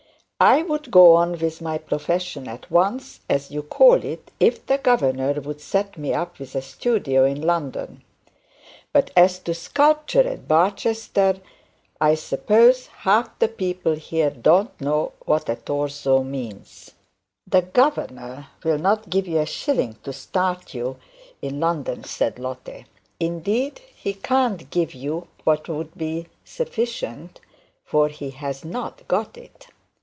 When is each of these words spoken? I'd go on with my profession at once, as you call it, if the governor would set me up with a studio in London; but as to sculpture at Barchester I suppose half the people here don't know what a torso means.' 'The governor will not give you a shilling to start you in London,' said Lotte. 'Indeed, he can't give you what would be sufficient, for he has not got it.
I'd 0.43 0.89
go 0.89 1.13
on 1.17 1.37
with 1.37 1.61
my 1.61 1.77
profession 1.77 2.47
at 2.47 2.71
once, 2.71 3.19
as 3.29 3.51
you 3.51 3.61
call 3.61 4.03
it, 4.03 4.31
if 4.39 4.65
the 4.65 4.79
governor 4.79 5.33
would 5.33 5.61
set 5.61 5.99
me 5.99 6.15
up 6.15 6.39
with 6.39 6.55
a 6.55 6.63
studio 6.63 7.25
in 7.25 7.43
London; 7.43 8.01
but 8.91 9.11
as 9.15 9.37
to 9.41 9.53
sculpture 9.53 10.27
at 10.27 10.47
Barchester 10.47 11.35
I 12.01 12.15
suppose 12.15 12.87
half 12.87 13.37
the 13.37 13.47
people 13.49 13.93
here 13.93 14.31
don't 14.31 14.81
know 14.81 15.11
what 15.25 15.47
a 15.47 15.57
torso 15.57 16.23
means.' 16.23 16.89
'The 17.45 17.61
governor 17.61 18.47
will 18.63 18.79
not 18.79 19.11
give 19.11 19.27
you 19.27 19.37
a 19.41 19.45
shilling 19.45 19.95
to 20.01 20.11
start 20.11 20.73
you 20.73 20.97
in 21.43 21.59
London,' 21.59 22.03
said 22.03 22.39
Lotte. 22.39 22.85
'Indeed, 23.19 23.77
he 23.95 24.15
can't 24.15 24.71
give 24.71 24.95
you 24.95 25.27
what 25.43 25.69
would 25.69 25.95
be 25.95 26.29
sufficient, 26.43 27.39
for 27.85 28.07
he 28.07 28.31
has 28.31 28.65
not 28.65 29.07
got 29.07 29.37
it. 29.37 29.67